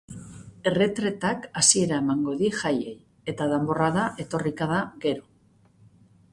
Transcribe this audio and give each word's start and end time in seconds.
Erretretak 0.69 1.45
hasiera 1.61 1.99
emango 2.05 2.33
die 2.41 2.51
jaiei, 2.63 2.95
eta 3.35 3.49
danborrada 3.55 4.09
etorriko 4.27 4.73
da 4.75 4.83
gero. 5.07 5.31